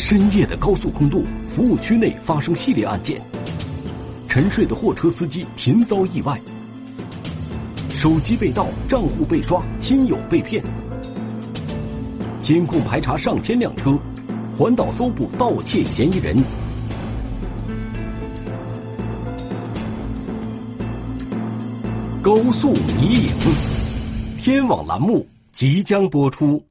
[0.00, 3.20] 深夜的高速公路服务区内发生系列案件，
[4.28, 6.40] 沉睡的货车司机频遭意外，
[7.90, 10.62] 手机被盗，账户被刷，亲友被骗，
[12.40, 13.98] 监控排查上千辆车，
[14.56, 16.36] 环岛搜捕盗窃嫌疑人。
[22.22, 23.32] 高速迷影，
[24.38, 26.67] 天网栏目即将播出。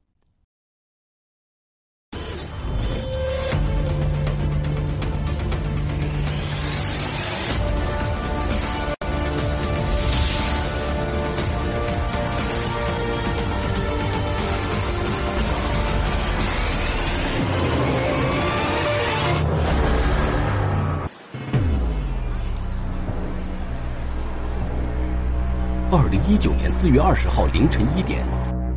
[25.90, 28.22] 二零一九年四月二十号凌晨一点，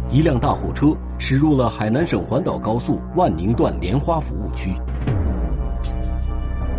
[0.10, 4.74] 一辆大货车驶入了海南省环岛高速万宁段莲花服务区。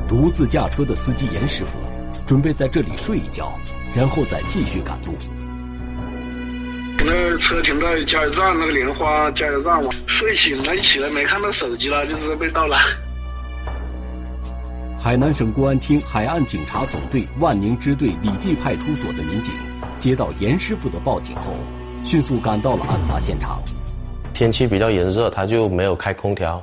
[0.09, 1.77] 独自驾车的司机严师傅
[2.25, 3.53] 准备在这里睡一觉，
[3.95, 5.13] 然后再继续赶路。
[7.05, 9.91] 那车停在加油站，那个莲花加油站嘛。
[10.07, 12.79] 睡醒了，一起来没看到手机了，就是被盗了。
[14.99, 19.55] 海南省公安厅海岸警察总队万宁支队李记派出所的民警。
[20.03, 21.53] 接到严师傅的报警后，
[22.03, 23.63] 迅速赶到了案发现场。
[24.35, 26.61] 天气比较炎热，他就没有开空调，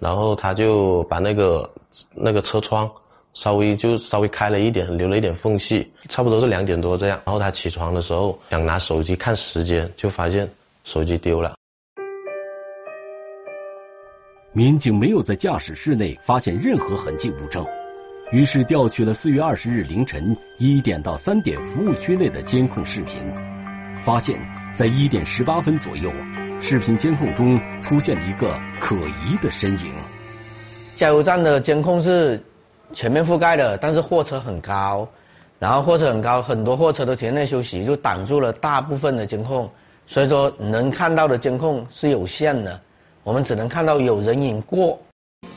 [0.00, 1.70] 然后他就把那个
[2.16, 2.90] 那个车窗
[3.32, 5.88] 稍微就稍微开了一点，留了一点缝隙。
[6.08, 10.50] 差不多是两点多这样，然后他起床的时候想拿手机看时间，就发现
[10.82, 11.54] 手机丢了。
[14.52, 17.64] 民警没有在驾驶室内发现任何痕迹物证。
[18.30, 23.20] 于是调取了四月二十日凌晨一点到三点服务区内的监控视频，
[24.04, 24.40] 发现，
[24.72, 26.12] 在一点十八分左右，
[26.60, 28.94] 视频监控中出现了一个可
[29.26, 29.92] 疑的身影。
[30.94, 32.40] 加油站的监控是
[32.92, 35.08] 全面覆盖的，但是货车很高，
[35.58, 39.68] 然后货车很高，很多货车都停在那休息，就挡住了大部分的监控，
[40.06, 42.80] 所以说能看到的监控是有限的，
[43.24, 44.96] 我们只能看到有人影过。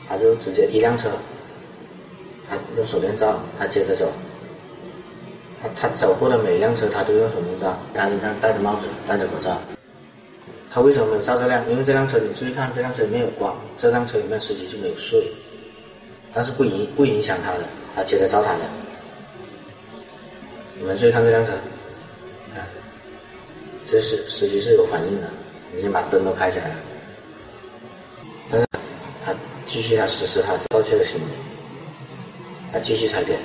[0.08, 1.08] 他就直接一辆车。
[2.48, 4.12] 他用手电照，他接着走。
[5.62, 7.76] 他他走过的每一辆车，他都用手电照。
[7.94, 9.58] 他你看戴着帽子，戴着口罩。
[10.70, 11.64] 他为什么没有照这辆？
[11.70, 15.24] 因为这辆车你注意看，这辆车里面有光，这辆车里面司机就没有睡。
[16.34, 17.60] 但是不影不影响他的，
[17.94, 18.60] 他接着照他的。
[20.76, 21.52] 你们注意看这辆车，
[22.52, 22.66] 看，
[23.86, 25.28] 这是司机是有反应的，
[25.78, 26.74] 已经把灯都开起来了。
[28.50, 28.66] 但是
[29.24, 29.32] 他
[29.64, 31.53] 继续他实施他盗窃的行为。
[32.74, 33.38] 他继续踩点。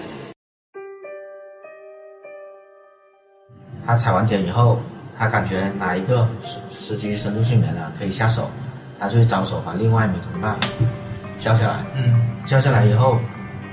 [3.86, 4.80] 他踩完点以后，
[5.20, 8.50] 他感觉哪一个司司机深度睡眠了，可以下手，
[9.00, 10.58] 他就会着手把另外一名同伴
[11.38, 11.86] 叫下来。
[11.94, 12.20] 嗯。
[12.48, 13.20] 叫下来以后，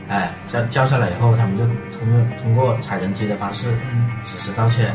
[0.08, 1.64] 哎，叫叫下来以后，他们就
[1.98, 3.70] 通过通过踩人梯的方式
[4.26, 4.92] 实施盗窃。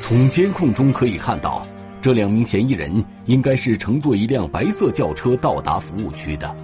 [0.00, 1.66] 从监控中可以看到，
[2.00, 6.54] 这两名嫌疑人应该是乘坐一辆白色轿车到达服务区的。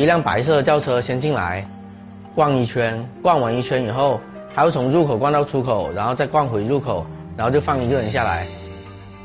[0.00, 1.68] 一辆白色的轿车先进来，
[2.34, 4.18] 逛一圈，逛完一圈以后，
[4.54, 7.04] 他又从入口逛到出口，然后再逛回入口，
[7.36, 8.46] 然后就放一个人下来。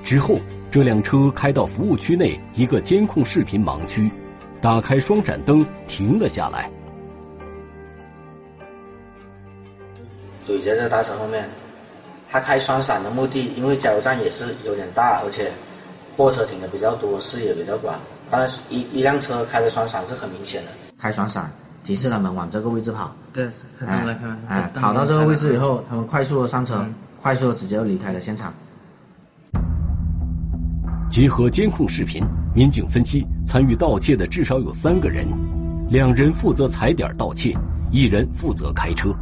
[0.04, 0.38] 之后，
[0.70, 4.12] 这辆车开到服务区内一个监控视频盲区，
[4.60, 6.70] 打开双闪灯停了下来。
[10.46, 11.48] 怼在这大车后面，
[12.30, 15.50] 他开双闪的目的，因为加油站也是有点大，而且
[16.18, 17.96] 货车停的比较多，视野比较广。
[18.32, 21.50] 当然，一一辆车开着双闪是很明显的，开双闪
[21.84, 23.14] 提示他们往这个位置跑。
[23.32, 23.48] 对，
[23.80, 24.38] 他们来看。
[24.48, 26.86] 哎，跑到这个位置以后，他们快速的上车，
[27.22, 28.54] 快速的直接离开了现场。
[31.10, 35.26] 结合监控视频，民警分析，参与盗窃的至少有三个人，
[35.90, 37.56] 两人负责踩点盗窃，
[37.92, 39.14] 一人负责开车。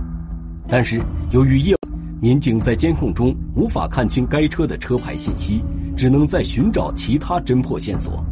[0.67, 1.75] 但是由于业，
[2.21, 5.61] 民警在监控中无法看清该车的车牌信息，
[5.95, 8.25] 只能再寻找其他侦破线索。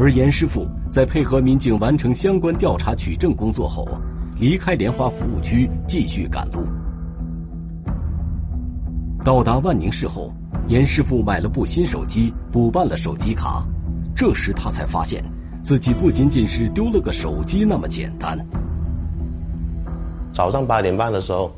[0.00, 3.86] 而严师傅在配合民警完成相关调查取证工作后，
[4.34, 6.64] 离开莲花服务区继续赶路。
[9.22, 10.32] 到达万宁市后，
[10.68, 13.62] 严师傅买了部新手机，补办了手机卡。
[14.16, 15.22] 这时他才发现，
[15.62, 18.38] 自己不仅仅是丢了个手机那么简单。
[20.32, 21.52] 早上八点半的时候，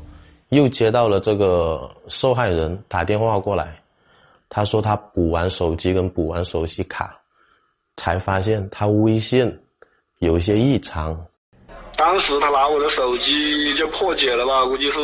[0.49, 3.73] 又接到了这个受害人打电话过来，
[4.49, 7.17] 他说他补完手机跟补完手机卡。
[7.97, 9.51] 才发现他微信
[10.19, 11.17] 有一些异常。
[11.95, 14.99] 当时他拿我的手机就破解了吧，估计是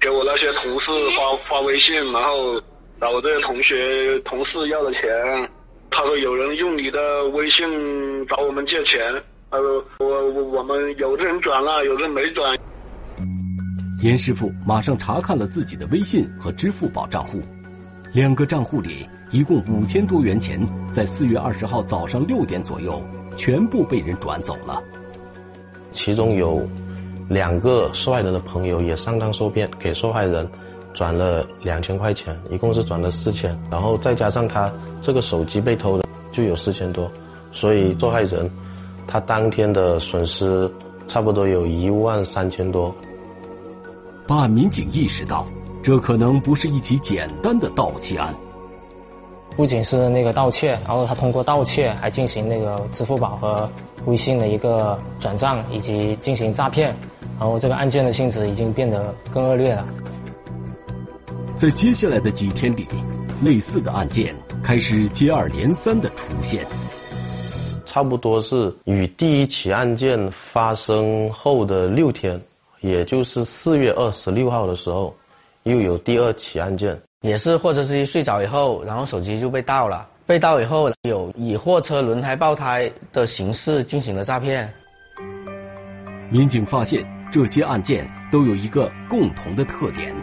[0.00, 2.60] 给我那些同事发发微信，然后
[3.00, 5.02] 找我这些同学同事要的钱。
[5.90, 7.66] 他说有人用你的微信
[8.26, 9.00] 找我们借钱。
[9.50, 12.58] 他说我我我们有的人转了，有的人没转。
[14.02, 17.40] 严师傅马上查看了自己的微信和支付宝账户，
[18.12, 20.60] 两个账户里一共五千多元钱，
[20.92, 23.02] 在四月二十号早上六点左右
[23.36, 24.80] 全部被人转走了。
[25.90, 26.62] 其中有
[27.28, 30.48] 两个受害人的朋友也上当受骗，给受害人
[30.94, 37.10] 转了两千块钱，一共是转了四千，然后再加上他这个手机被偷的就有四千多，
[37.52, 38.48] 所以受害人
[39.08, 40.70] 他当天的损失
[41.08, 42.94] 差不多有一万三千多。
[44.24, 45.46] 办案民警意识到，
[45.82, 48.32] 这可能不是一起简单的盗窃案。
[49.56, 53.68] 不仅是那个盗窃，然后他通过盗窃还进行那个支付宝和
[54.04, 56.94] 微信的一个转账，以及进行诈骗，
[57.38, 59.86] 然后这个案件的性质已经变得更恶劣了。
[61.56, 62.86] 在接下来的几天里，
[63.42, 66.66] 类似的案件开始接二连三的出现。
[67.86, 72.40] 差不多是与第一起案件发生后的六天。
[72.82, 75.12] 也就是四月二十六号的时候，
[75.64, 80.06] 又有第二起案件，也是货车司机睡着以后，然后手机就被盗了。
[80.26, 84.72] 被盗以后，有以货车轮胎爆胎的形式进行了诈骗。
[86.30, 90.14] 民警发现，这些案件都有一个共同的特点：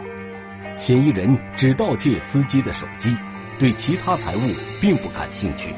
[0.76, 3.14] 嫌疑人只盗窃司机的手机，
[3.58, 4.40] 对其他财物
[4.80, 5.74] 并不感兴趣。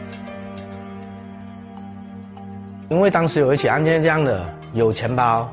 [2.88, 5.52] 因为当时有一起案件这样的，有钱包。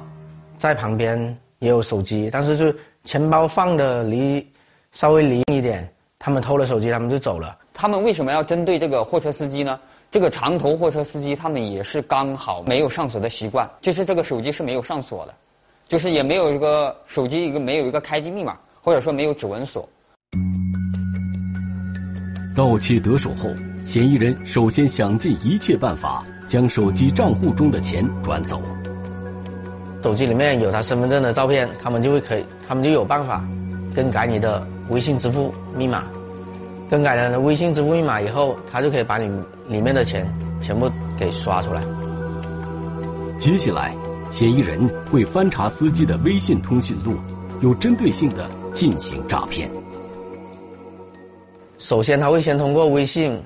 [0.60, 1.18] 在旁边
[1.58, 2.72] 也有手机，但是就
[3.04, 4.48] 钱包放的离
[4.94, 7.57] 稍微灵一点，他们偷了手机，他们就走了。
[7.74, 9.80] 他们为什么要针对这个货车司机呢？
[10.12, 15.34] 这个长途货车司机他们也是刚好没有上锁的习惯，就是这个手机是没有上锁的，
[15.88, 19.90] 就是也没有一个手机一个没有一个开机密码，或者说没有指纹锁。
[22.56, 23.50] 盗窃得手后，
[23.84, 28.62] 嫌疑人首先想尽一切办法将手机账户中的钱转走。
[30.04, 33.44] 手机里面有他身份证的照片，他们就会可以，他们就有办法
[33.94, 36.04] 更改你的微信支付密码。
[36.90, 39.28] 更改了微信支付密码以后，他就可以把你
[39.68, 40.28] 里面的钱
[40.62, 41.84] 全部给刷出来。
[43.38, 43.95] 接下来，
[44.30, 47.16] 嫌疑人会翻查司机的微信通讯录，
[47.62, 49.69] 有针对性的进行诈骗。
[51.80, 53.42] 首先，他会先通过微信，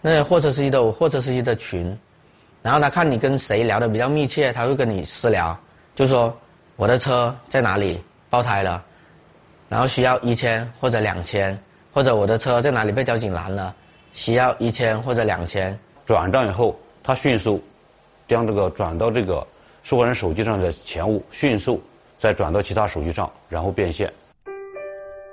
[0.00, 1.96] 那些货车司机的货车司机的群。
[2.62, 5.58] 然后他看你跟谁聊的比较密切，他会跟你私聊，
[5.96, 6.32] 就说
[6.76, 8.00] 我的车在哪里
[8.30, 8.80] 爆胎了，
[9.72, 11.58] 然后需要一千或者两千，
[11.94, 13.74] 或者我的车在哪里被交警拦了，
[14.12, 15.76] 需要一千或者两千。
[16.04, 17.58] 转账以后，他迅速
[18.28, 19.42] 将这个转到这个
[19.82, 21.82] 受害人手机上的钱物迅速
[22.18, 24.12] 再转到其他手机上，然后变现。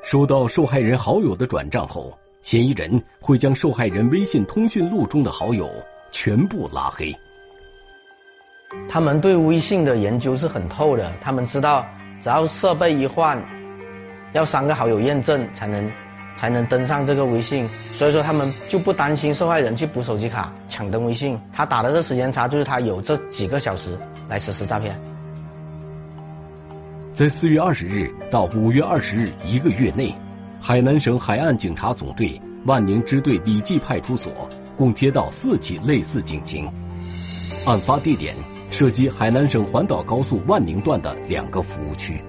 [0.04, 2.90] 收到受害人好友的转账后，嫌疑人
[3.20, 5.70] 会将受害人微信通讯录中的好友。
[6.12, 7.14] 全部拉黑。
[8.88, 11.86] 他们对微信的研究是很透的，他们知道
[12.22, 13.38] 只要设备一换，
[14.34, 15.92] 要三个好友验证才能
[16.36, 21.40] 才能登上这个微信，所以说他们就不担心受害人去补手机卡抢登微信。
[21.52, 23.98] 他打的这时间差就是他有这几个小时
[24.28, 25.00] 来实施诈骗。
[27.14, 30.16] 在四月二十日到五月二十日一个月内，
[30.62, 34.32] 海南省海岸警察总队万宁支队李记派出所。
[34.78, 36.66] 共接到四起类似警情，
[37.66, 38.34] 案发地点
[38.72, 42.24] 涉及海南省环岛高速万宁段的两个服务区。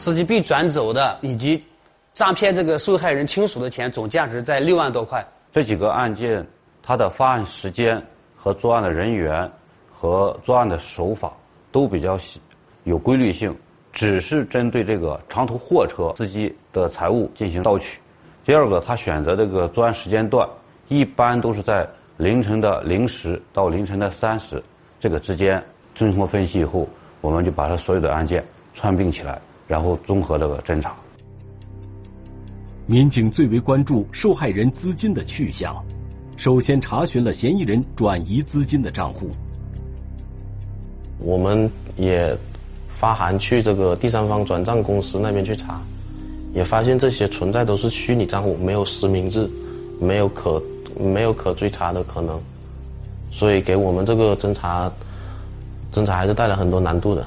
[0.00, 1.62] 司机被转走的以及
[2.14, 5.22] 诈骗这个受害人亲属的钱总价值在六万多块。
[5.52, 6.44] 这几个案件，
[6.82, 8.02] 它的发案时间
[8.34, 9.48] 和作案的人员
[9.92, 11.30] 和作案的手法
[11.70, 12.18] 都比较
[12.84, 13.54] 有规律性，
[13.92, 18.00] 只是针对这个长途货车司机的财物进行盗取。
[18.42, 20.48] 第二个，他选择这个作案时间段，
[20.88, 24.62] 一般都是在凌晨的零时到凌晨的三时
[24.98, 25.62] 这个之间。
[25.94, 26.88] 综合分析以后，
[27.20, 28.42] 我们就把他所有的案件
[28.72, 29.38] 串并起来，
[29.70, 30.96] 然后综合这个侦查。
[32.86, 35.80] 民警最为关注受害人资金的去向，
[36.36, 39.30] 首先查询了嫌疑人转移资金的账户。
[41.20, 42.36] 我们也
[42.98, 45.80] 发函去这个第三方转账公司那边去查。
[46.52, 49.48] 也发现这些存在都是虚拟账户，没有实名制，
[50.00, 50.60] 没有可
[50.98, 52.40] 没有可追查的可能，
[53.30, 54.90] 所以给我们这个侦查
[55.92, 57.24] 侦查还是带来很多难度的。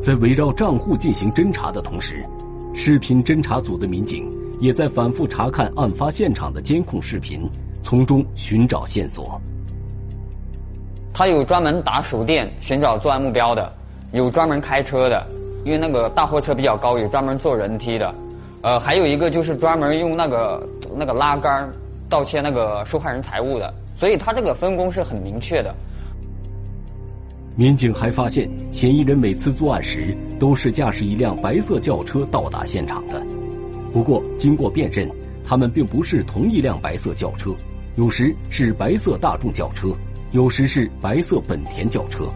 [0.00, 2.24] 在围绕账户进行侦查的同时，
[2.72, 7.48] 视频侦查组的民警也在反复查看案发现场的监控视频，
[7.82, 9.40] 从中寻找线索。
[11.12, 13.72] 他有专门打手电寻找作案目标的，
[14.12, 15.26] 有专门开车的。
[15.64, 18.14] 因为那个大货车比较高，有专门坐人梯的，
[18.62, 21.68] 呃，还有一个就是专门用那个那个拉杆
[22.08, 25.74] 盗窃那个受害人财物的，所以他这个分工是很明确的。
[27.58, 33.20] 民警还发现，嫌疑人每次作案时都是驾驶一辆白色轿车到达现场的。
[33.92, 35.10] 不过，经过辨认，
[35.42, 37.52] 他们并不是同一辆白色轿车，
[37.96, 39.88] 有时是白色大众轿车，
[40.30, 42.28] 有时是白色本田轿车。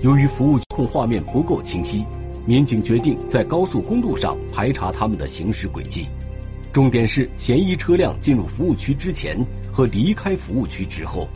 [0.00, 2.02] 由于服务控画面不够清晰，
[2.46, 6.06] 民警决定在高速公路上排查他们的行驶轨迹，
[6.72, 9.36] 重点是嫌疑车辆进入服务区之前
[9.70, 11.28] 和离开服务区之后。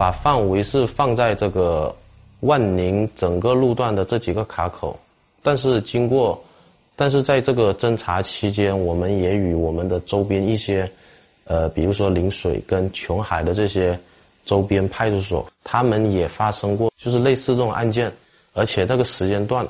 [0.00, 1.94] 把范围是放在这个
[2.40, 4.98] 万宁整个路段的这几个卡口，
[5.42, 6.42] 但是经过，
[6.96, 10.90] 但是在这个侦查期间，我们也与我们的周边一些，
[11.44, 14.00] 呃，比如说陵水跟琼海的这些
[14.46, 18.10] 周边派出所，他们也发生过就是类似这种案件，
[18.54, 19.68] 而且这个时间段、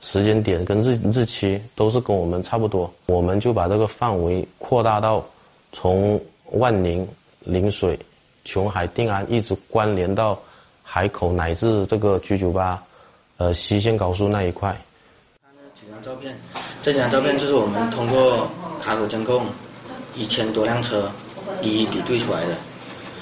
[0.00, 5.22] 时间点跟日日期都是跟我们差不多，我们就把这个范围扩大到
[5.72, 6.18] 从
[6.52, 7.06] 万宁、
[7.40, 7.98] 陵水。
[8.48, 10.40] 琼海定安一直关联到
[10.82, 12.82] 海口乃至这个居酒吧，
[13.36, 14.74] 呃西线高速那一块。
[15.74, 16.34] 几张照片，
[16.82, 18.48] 这几张照片就是我们通过
[18.82, 19.44] 卡口监控
[20.14, 21.10] 一千多辆车
[21.60, 22.56] 一一比对出来的，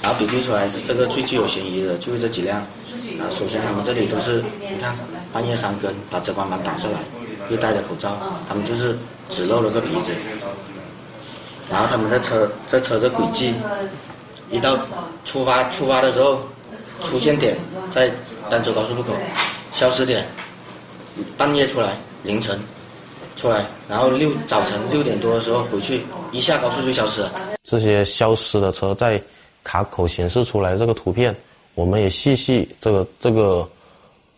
[0.01, 2.61] 然后比对出来这个最具有嫌疑的就是这几辆。
[3.19, 4.95] 啊，首先他们这里都是你看
[5.33, 6.99] 半夜三更把遮光板打下来，
[7.49, 8.17] 又戴着口罩，
[8.47, 8.97] 他们就是
[9.29, 10.13] 只露了个鼻子。
[11.69, 13.53] 然后他们在车在车的轨迹。
[14.49, 14.77] 一到
[15.25, 16.39] 出发出发的时候，
[17.03, 17.57] 出现点
[17.91, 18.11] 在
[18.49, 19.13] 丹州高速路口，
[19.73, 20.25] 消失点
[21.35, 22.57] 半夜出来，凌晨
[23.35, 27.31] 出来，然后六早晨六点多的时候回去，一下高速就消失了。
[27.63, 29.21] 这些消失的车在
[29.63, 31.35] 卡口显示出来这个图片，
[31.75, 33.67] 我们也细细这个这个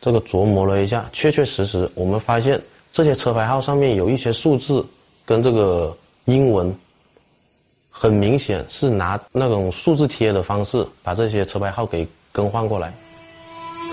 [0.02, 2.60] 这个琢磨了一下，确确实实我们发现
[2.92, 4.84] 这些车牌号上面有一些数字
[5.24, 6.76] 跟这个英文。
[8.02, 12.94] 很明显是拿那种数字贴的方式把这些车牌号给更换过来。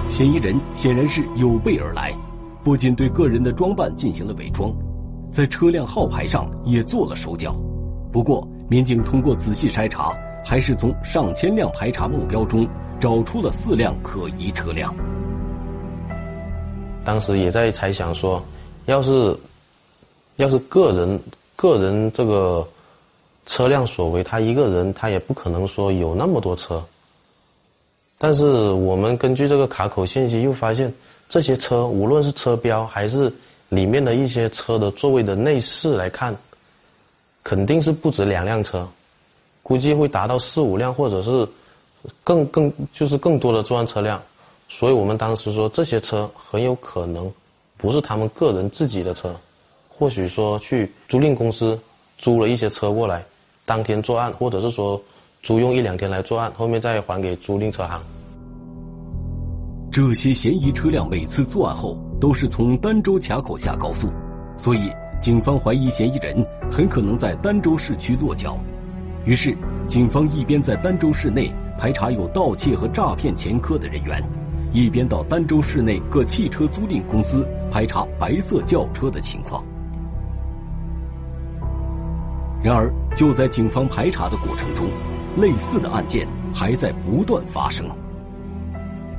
[0.09, 2.17] 嫌疑人显然是有备而来，
[2.63, 4.73] 不仅对个人的装扮进行了伪装，
[5.33, 7.53] 在车辆号牌上也做了手脚。
[8.13, 12.65] 不过，民警通过仔细筛查，还是从上千辆排查目标中
[13.01, 14.95] 找出了四辆可疑车辆。
[17.05, 18.41] 当时也在猜想说，
[18.85, 19.37] 要是
[20.37, 21.21] 要是个人
[21.57, 22.65] 个人这个。
[23.47, 26.85] 车辆所为，他一个人他也不可能说有那么多车。
[28.19, 30.93] 但是我们根据这个卡口信息，又发现
[31.29, 33.33] 这些车无论是车标还是
[33.69, 36.35] 里面的一些车的座位的内饰来看，
[37.43, 38.89] 肯定是不止两辆车，
[39.63, 41.47] 估计会达到四五辆，或者是
[42.25, 44.21] 更更就是更多的作案车辆。
[44.69, 47.33] 所以我们当时说，这些车很有可能
[47.77, 49.33] 不是他们个人自己的车，
[49.89, 51.79] 或许说去租赁公司
[52.19, 53.25] 租了一些车过来。
[53.67, 54.99] 当天作案，或者是说
[55.43, 58.01] 租用一两天来作案，后面再还给租赁车行。
[59.91, 64.09] 这些嫌疑车辆每次作案后都是从儋州卡口下高速，
[64.57, 68.57] 所以警方怀疑嫌疑人很可能在儋州市区落脚。
[69.25, 69.57] 于是，
[69.89, 74.23] 警方一边在儋州市内排查有盗窃和诈骗前科的人员，
[74.73, 79.65] 一边到儋州市内各汽车租赁公司排查白色轿车的情况。
[82.67, 84.89] 然而，就在警方排查的过程中，
[85.37, 87.87] 类似的案件还在不断发生。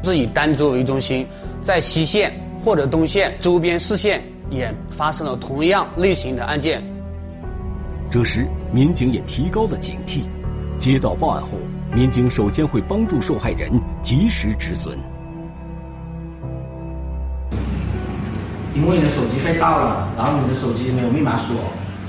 [0.03, 1.25] 是以儋州为中心，
[1.61, 2.29] 在西线
[2.61, 6.83] 或者东线周边市县也发生了同样类型的案件。
[8.11, 10.23] 这时，民警也提高了警惕。
[10.77, 11.51] 接到报案后，
[11.95, 14.99] 民警首先会帮助受害人及时止损。
[18.75, 21.55] 因为你的手机被盗了，然后你的手机没有密码锁。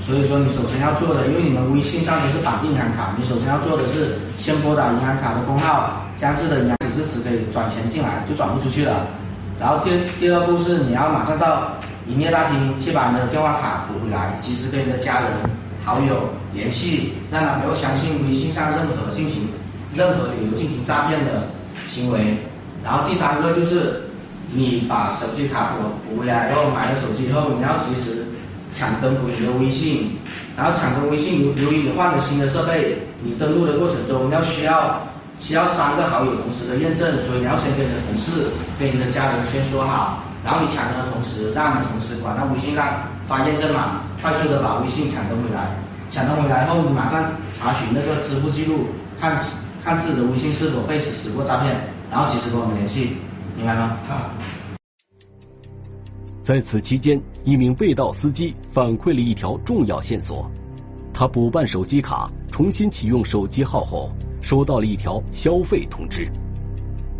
[0.09, 9.05] 所以说，你首先要做的，因为你们微信上面是绑定银行卡，你首先要做的是先拨打银行卡的工号，将自己的银行日子可以转钱进来，就转不出去了。
[9.59, 11.73] 然后第第二步是你要马上到
[12.07, 15.29] 营业大厅去把你的电话卡补回来，及时跟你的家人、
[15.85, 19.43] 好友联系，让他不要相信微信上任何进行
[19.93, 21.43] 任何理由进行诈骗的
[21.87, 22.35] 行为。
[22.83, 24.01] 然后第三个就是
[24.51, 28.25] 你把手机卡补补回来，然后买了手机以后，你要及时。
[28.73, 30.11] 抢登回你的微信，
[30.55, 35.01] 然后抢登微信由由于你换了新的设备，你登录的过程中要需要
[35.39, 38.47] 需要三个好友同时的验证，所以你要先跟你的同事、
[38.79, 42.85] 跟你的家人先说好，然后你抢登的同时，让你同事管到微信上
[43.27, 45.75] 发验证码，快速的把微信抢登回来。
[46.11, 47.23] 抢登回来后，你马上
[47.53, 48.87] 查询那个支付记录，
[49.19, 49.37] 看
[49.83, 51.75] 看自己的微信是否被实施过诈骗，
[52.09, 53.17] 然后及时跟我们联系，
[53.55, 53.97] 明白吗？
[54.07, 54.29] 好。
[56.49, 60.49] 在此期间，一名被盗司机反馈了一条重要线索：
[61.13, 64.09] 他补办手机卡、重新启用手机号后，
[64.41, 66.27] 收到了一条消费通知。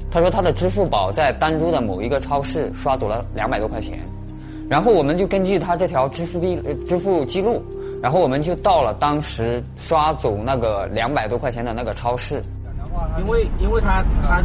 [0.09, 3.99] 他说他的支付宝在丹州的某一个超市刷走了两百多块钱，
[4.67, 7.63] 然后我们就根据他这条支付记支付记录，
[8.01, 12.41] 然后我们就到了当时刷走那个两百多块钱的那个超市。
[13.19, 14.43] 因为因为他他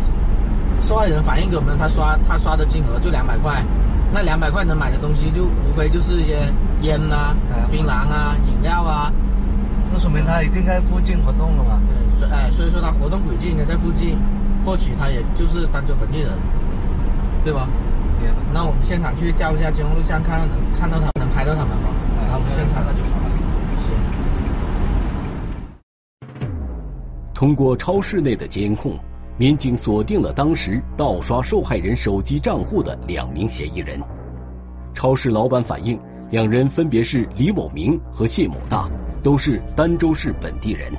[0.83, 3.65] 受害人反映给我们，他刷他刷的金额就两百块，
[4.15, 6.39] 那两百块能买的东西就无非就是一些
[6.83, 7.35] 烟啊、
[7.69, 9.13] 槟榔啊、饮料啊，
[9.93, 11.81] 那说明他一定在附近活动了嘛？
[11.89, 14.17] 对，所哎，所以说他活动轨迹应该在附近，
[14.65, 16.31] 或许他也就是儋州本地人，
[17.43, 17.69] 对吧？
[18.53, 21.91] 那我们现场去调一下监控录像，看看能看到他能拍到他们吗？
[22.23, 23.27] 然后我们现场那就好了。
[23.83, 23.91] 行。
[27.35, 28.97] 通过超市内的监控，
[29.37, 34.01] 民警锁定了当时盗刷受害人手机账户的两名嫌疑人。
[34.95, 35.99] 超市老板反映，
[36.31, 38.89] 两人分别是李某明和谢某大，
[39.25, 40.93] 都是儋州市本地人。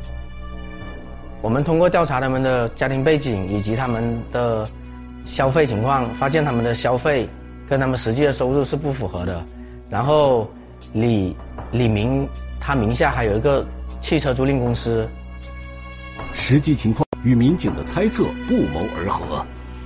[1.41, 4.67] 我们通过调查他们的家庭背景以及他们的
[5.25, 7.29] 消费情况，发现他们的消费
[7.69, 9.41] 跟他们实际的收入是不符合的。
[9.89, 10.45] 然后
[10.91, 11.33] 李
[11.71, 12.27] 李明
[12.59, 13.65] 他名下还有一个
[14.01, 15.07] 汽车租赁公司。
[16.33, 19.43] 实际情况与民警的猜测不谋而合，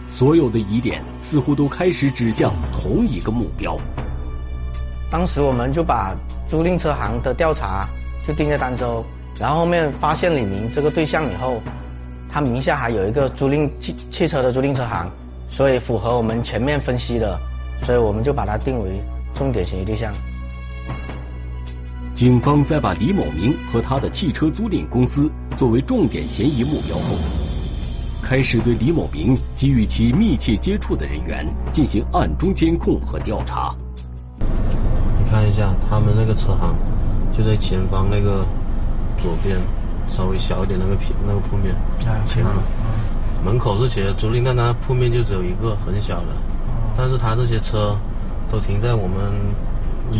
[0.09, 3.79] 所有的疑点似乎都开始指向同一个目标。
[5.09, 6.13] 当时我们就把
[6.49, 7.87] 租赁车行的调查
[8.27, 9.03] 就定在儋州，
[9.39, 11.61] 然后后面发现李明这个对象以后，
[12.29, 15.09] 他名下还有一个租赁汽汽车的租赁车行，
[15.49, 17.39] 所以符合我们前面分析的，
[17.85, 19.01] 所以我们就把他定为
[19.33, 20.11] 重点嫌疑对象。
[22.13, 27.17] 警方在把李某明和他的汽车租赁公司作为重点嫌疑目标后，
[28.21, 33.75] 开始对李某明及与其密切接触的人员进行暗中监控和调查。
[34.39, 36.73] 你看一下，他们那个车行
[37.37, 38.45] 就在前方那个
[39.17, 39.57] 左边，
[40.07, 41.75] 稍微小一点那个平那个铺面，
[42.25, 42.53] 前面
[43.43, 46.27] 门口是写租赁，但它铺面就只有一个很小的，
[46.95, 47.97] 但是他这些车
[48.49, 49.33] 都停在我们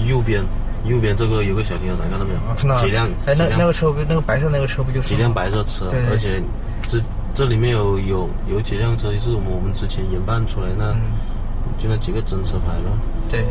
[0.06, 0.44] 右边。
[0.86, 2.40] 右边这个有个小停车场，看到没有？
[2.40, 3.10] 啊看到几辆？
[3.26, 5.10] 哎，那那个车不，那个白色那个车不就是？
[5.10, 6.42] 几辆白色车，而且
[6.84, 7.00] 这
[7.34, 10.94] 这里面有有有几辆车是我们我们之前研判出来那，
[11.78, 13.00] 就那几个真车牌了。
[13.30, 13.44] 对。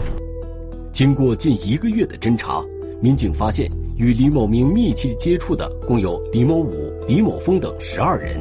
[0.92, 2.64] 经过近一个月的侦查，
[3.00, 8.40] 民警发现与李某明密切接触的共有李某武、李某峰等十二人，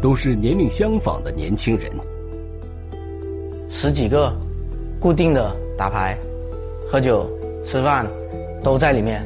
[0.00, 1.90] 都是年龄相仿的年轻人。
[3.68, 4.32] 十几个，
[4.98, 6.16] 固定的打牌、
[6.90, 7.28] 喝酒、
[7.62, 8.06] 吃饭。
[8.62, 9.22] 都在里面。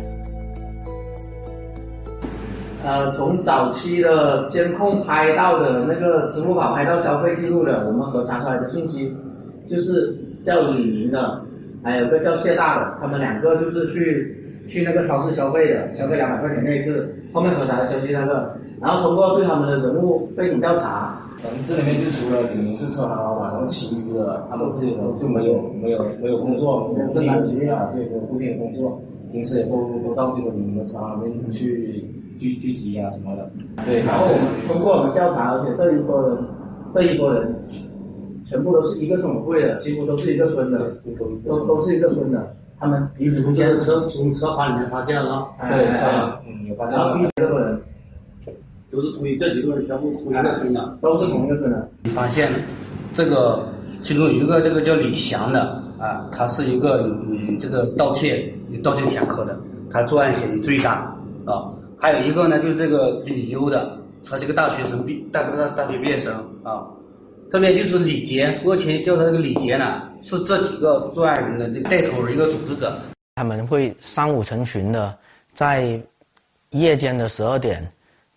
[2.85, 9.15] 呃，从早期的监控拍到的那个支付宝拍到消费记录的，我们核查出来的信息，
[9.71, 11.41] 就是叫李明的，
[11.85, 29.01] 还有个叫谢大的，他们两个就是去去那个超市消费的，消费两百块钱那一次，后面核查的消息那个，然后通过对他们的人物背景调查，咱们这里面就除了李明是车行老板，然后其余的他们这些人就没有没有没有工作，正当职业啊，对，没有固定工作。
[29.33, 32.05] 平时也都都到这个你们的车行里面去
[32.39, 33.51] 聚聚集啊什么的。
[33.87, 34.27] 对，然后
[34.69, 36.39] 通过我们调查，而且这一波人，
[36.93, 37.55] 这一波人，
[38.45, 40.95] 全部都是一个村委会的，几乎都是一个村的，
[41.49, 42.55] 都都是一个村的。
[42.79, 45.87] 他们彼此之间车从车行里面发现了，对，
[46.47, 47.19] 嗯，有发现了。
[47.37, 47.81] 这个人
[48.91, 51.89] 都是同一这几个人全部同一个村的，都是同一个村的。
[52.03, 52.51] 你发现
[53.15, 53.67] 这个
[54.03, 55.82] 其中有一个这个叫李翔的。
[56.03, 59.57] 啊，他是一个嗯这个盗窃有盗窃前科的，
[59.89, 61.71] 他作案嫌疑最大啊。
[61.97, 63.97] 还有一个呢，就是这个李优的，
[64.29, 66.35] 他是个大学生毕大大大学毕业生
[66.65, 66.85] 啊。
[67.49, 72.99] 这边就是李杰，土耳其调查这个李杰呢，是这几个作案人的这个带头的一个组织者。
[73.37, 75.17] 他们会三五成群的，
[75.55, 76.01] 在
[76.71, 77.87] 夜间的十二点，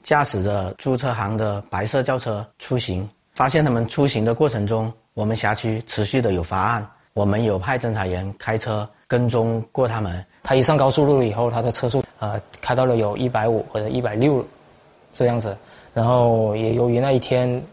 [0.03, 3.09] 驾驶着租车行的白色轿车出行。
[3.33, 6.87] 发现他们出行的过程中，我们辖区持续的有发案。
[7.15, 10.21] 我们有派侦查员开车跟踪过他们。
[10.43, 14.45] 他一上高速路以后，他的车速呃开到了有一百五或者一百六
[15.13, 15.57] 这样子。
[15.93, 17.63] 然后也由于那一天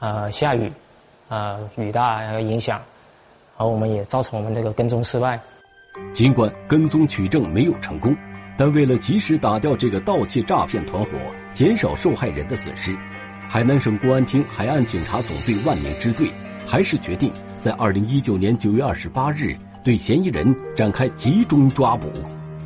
[0.00, 0.68] 呃下雨，
[1.28, 2.78] 呃雨大影响，
[3.56, 5.38] 然后我们也造成我们这个跟踪失败。
[6.12, 8.16] 尽管跟踪取证没有成功，
[8.58, 11.10] 但为了及时打掉这个盗窃诈骗团伙，
[11.54, 12.98] 减少受害人的损失，
[13.48, 16.28] 海南省公安厅海岸警察总队万宁支队
[16.66, 17.32] 还是决定。
[17.56, 22.08] 在二零一九年九月二十八日，对嫌疑人展开集中抓捕。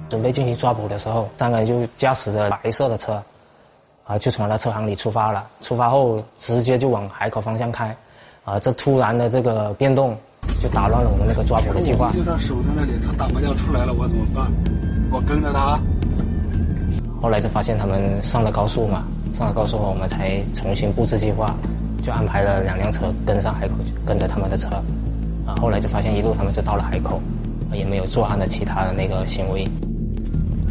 [0.08, 3.22] 准备进行抓捕的时候，三个人就驾驶着白色的车，
[4.04, 5.46] 啊，就从那车行里出发了。
[5.60, 7.94] 出发后，直接就往海口方向开，
[8.44, 10.16] 啊，这突然的这个变动，
[10.60, 12.10] 就打乱了我们那个抓捕的计划。
[12.10, 14.50] 就他守在那里，他打麻将出来了，我怎么办？
[15.12, 15.78] 我跟着他。
[17.22, 21.54] 后来就发现他们上了高速嘛，上了高速后，我们才重新布置计划，
[22.02, 23.74] 就安排了两辆车跟上海口，
[24.06, 24.74] 跟着他们的车。
[25.46, 27.20] 啊，后来就发现一路他们是到了海口，
[27.72, 29.64] 也没有作案的其他的那个行为。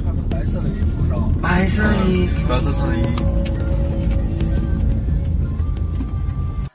[0.02, 1.24] 穿着白色的衣服是吧？
[1.42, 3.24] 白色衣服，白色衣服。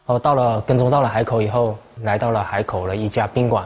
[0.07, 3.65] 然后到了跟踪到了海口以后，来到了海口的一家宾馆，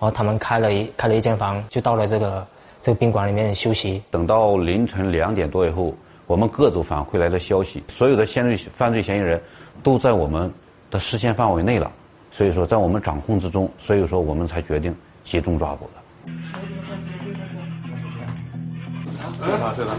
[0.00, 2.46] 然后他们开了一开了一间房，就到了这个
[2.80, 4.00] 这个宾馆里面休息。
[4.10, 5.92] 等到凌晨两点多以后，
[6.26, 9.38] 我们各组返回来的消息，所有的犯罪犯罪嫌疑人
[9.82, 10.52] 都在我们
[10.90, 11.90] 的视线范围内了，
[12.30, 16.32] 所以说在我们掌控之中，所以说我们才决定集中抓捕的。
[19.44, 19.92] 这他这他，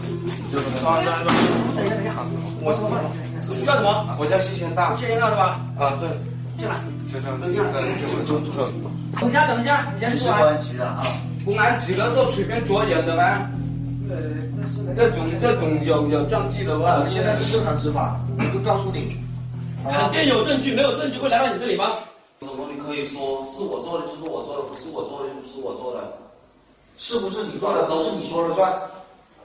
[0.52, 0.96] 就是他。
[0.96, 2.16] 等一下等一下，
[2.64, 2.82] 我是
[3.54, 4.18] 你叫什么？
[4.20, 4.96] 我叫谢贤大。
[4.96, 5.62] 谢贤大是吧？
[5.80, 6.10] 啊，对。
[6.58, 6.74] 进来。
[7.06, 8.26] 先生，等一下，等一下，
[9.46, 10.36] 等一下，你先出来。
[10.36, 11.04] 公安局的啊。
[11.46, 13.48] 公安局的都随便捉人的吗？
[14.10, 14.16] 呃，
[14.96, 19.16] 这种这种有有证据的话，现在是正常执法，我就告诉你。
[20.12, 21.98] 肯定有证据，没有证据会来到你这里吗？
[22.42, 26.18] 什么你可以说是我做的就是我做的，不是我做的就不是我做的。
[26.98, 28.82] 是不是你做的都是你说了算。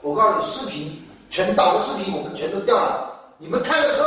[0.01, 3.11] 我告诉你，视频全导的视频我们全都调了。
[3.37, 4.03] 你们开的车，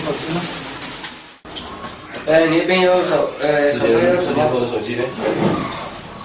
[0.00, 0.40] 手机吗？
[2.26, 5.02] 哎，你那边有手，呃，手机有手机，我的手机呢？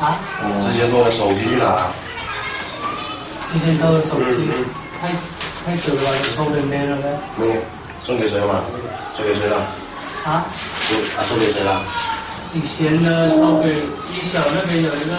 [0.02, 0.20] 啊？
[0.60, 1.94] 之前做的手机去哪了？
[3.54, 4.50] 之前偷的手机，
[5.00, 5.08] 太
[5.64, 6.10] 太久了吧？
[6.20, 7.08] 你收的没了呗？
[7.38, 7.54] 没有，
[8.04, 8.60] 送给谁了嘛？
[9.14, 9.56] 送给谁了？
[10.26, 10.44] 啊？
[10.90, 11.82] 送啊，送给谁了？
[12.54, 13.70] 以前呢，送给
[14.12, 15.16] 一小那边有一个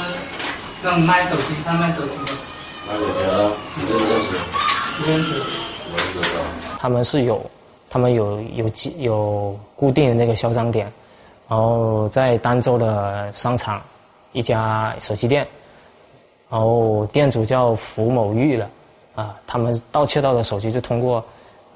[0.83, 2.33] 那种卖手机，他卖手机的。
[2.87, 3.51] 卖手机啊？
[3.75, 4.29] 你认不认识？
[4.99, 5.41] 不认识。
[5.91, 6.45] 我认识啊。
[6.79, 7.51] 他们是有，
[7.95, 10.93] 他们有有几有固定的那个销赃点，
[11.49, 13.81] 然后在儋州的商场
[14.33, 15.47] 一家手机店，
[16.51, 18.69] 然后店主叫符某玉了，
[19.15, 21.25] 啊，他们盗窃到的手机就通过，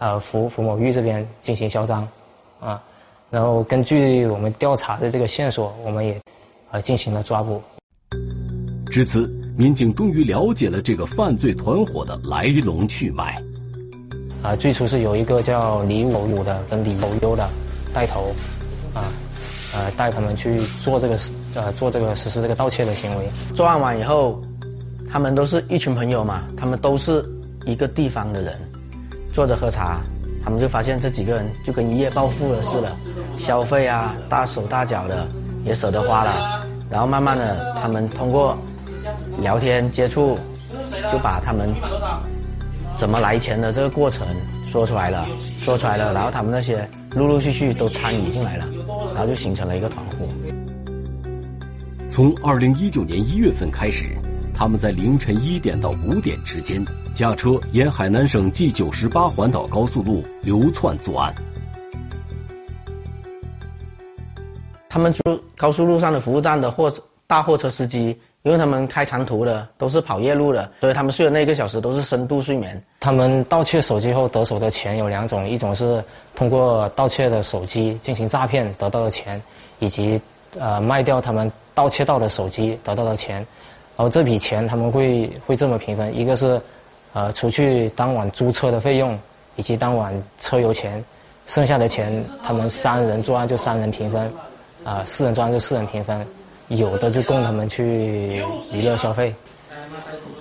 [0.01, 2.05] 呃，符符某玉这边进行销赃，
[2.59, 2.83] 啊，
[3.31, 6.21] 然后根据我们调查的这个线索，我们也，
[6.73, 7.63] 呃，进行了抓捕。
[8.91, 13.41] 至此，民警终于了解了这个犯罪团伙的来龙去脉。
[14.43, 17.49] 啊，最初是有一个叫李某武的跟李某优的
[17.93, 18.33] 带头，
[18.95, 19.03] 啊，
[19.75, 21.19] 呃，带他们去做这个
[21.57, 23.29] 呃做这个实施这个盗窃的行为。
[23.53, 24.41] 作案完以后，
[25.11, 27.25] 他们都是一群朋友嘛，他们都是
[27.67, 28.57] 一个地方的人，
[29.33, 30.01] 坐着喝茶，
[30.45, 32.93] 他们就发现这几个人就跟一夜暴富了似的，
[33.39, 35.27] 消费啊大手大脚的
[35.65, 38.57] 也舍得花了，然后慢慢的他们通过
[39.41, 40.39] 聊天接触，
[41.11, 41.75] 就把他们。
[42.99, 44.27] 怎么来钱的这个过程
[44.67, 45.25] 说出来了，
[45.61, 48.67] 说出来了，然后他们那些陆陆续续都参与进来了，
[49.15, 50.27] 然后就形成了一个团伙。
[52.11, 54.19] 从二零一九年一月份开始，
[54.53, 56.85] 他们在凌晨一点到五点之间
[57.15, 61.33] 驾车沿海南省 G 九十八环岛高速路流窜作案。
[64.89, 66.93] 他们就高速路上的服务站的货
[67.29, 68.19] 大货车司机。
[68.43, 72.81] 因为他们开长途的都是跑夜路的，所以他们睡的那一个小时都是深度睡眠。
[73.01, 76.03] 他们盗窃手机后得手的钱有两种，一种是
[76.35, 79.43] 通过盗窃的手机进行诈骗得到的钱，
[79.81, 80.21] 以及
[80.59, 83.37] 呃卖掉他们盗窃到的手机得到的钱。
[83.97, 86.61] 然后这笔钱他们会会这么平分：一个是
[87.13, 89.19] 呃除去当晚租车的费用
[89.57, 91.05] 以及当晚车油钱，
[91.49, 94.33] 剩下的钱他们三人作案就三人平分，
[94.85, 96.25] 啊四人作案就四人平分。
[96.69, 99.35] 有的就供他们去娱乐消费。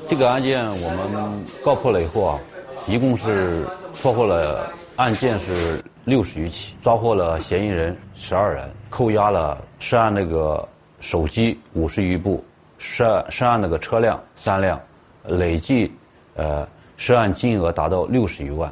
[0.07, 2.39] 这个案件我们告破了以后啊，
[2.87, 3.65] 一共是
[4.01, 10.67] 破获了案件是六十余起，抓获了嫌疑人十二人，扣押了涉案那个
[10.99, 12.43] 手机五十余部，
[12.77, 14.79] 涉涉案那个车辆三辆，
[15.25, 15.91] 累计
[16.35, 18.71] 呃涉案金额达到六十余万。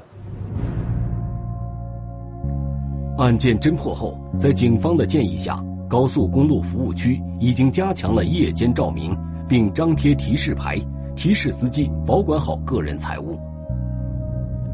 [3.17, 9.15] 案件侦破后，在警方的建议下，高速公路服务区已经加强了夜间照明，
[9.47, 10.77] 并张贴提示牌，
[11.15, 13.39] 提示司机保管好个人财物。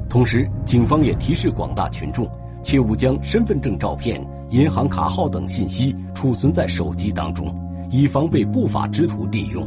[0.09, 2.27] 同时，警方也提示广大群众，
[2.63, 7.53] 切勿将身份证照片、银行卡号等信息储存在手机当中，
[7.89, 9.65] 以防被不法之徒利用。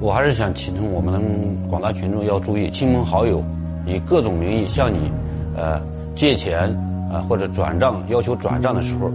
[0.00, 1.20] 我还是想请我们
[1.68, 3.42] 广大群众要注意，亲朋好友
[3.86, 5.10] 以各种名义向你，
[5.56, 5.80] 呃，
[6.14, 6.68] 借钱
[7.12, 9.10] 啊或者转账要求转账的时候，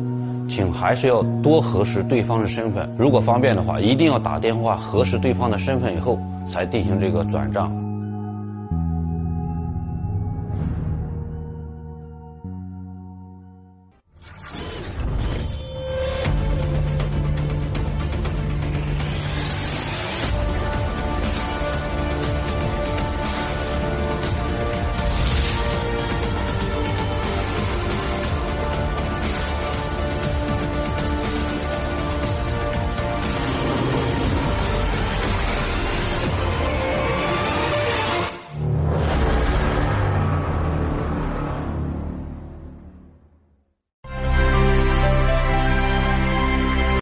[0.47, 2.89] 请还是要多核实对方的身份。
[2.97, 7.71] 如果方便的话，一定要打电话核实对方的身份以后，才进行这个转账。